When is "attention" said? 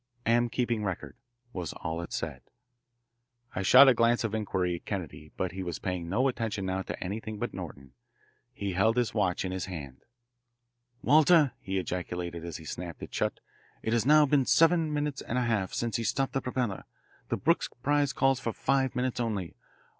6.27-6.65